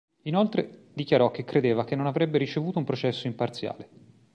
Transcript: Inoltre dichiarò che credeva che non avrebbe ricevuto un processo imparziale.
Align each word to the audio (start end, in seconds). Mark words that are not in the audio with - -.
Inoltre 0.23 0.87
dichiarò 0.95 1.29
che 1.29 1.43
credeva 1.43 1.83
che 1.85 1.95
non 1.95 2.07
avrebbe 2.07 2.39
ricevuto 2.39 2.79
un 2.79 2.85
processo 2.85 3.27
imparziale. 3.27 3.89